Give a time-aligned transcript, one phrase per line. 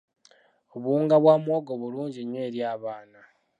[0.75, 3.19] Obuwunga bwa muwogo bulungi nnyo eri abaana.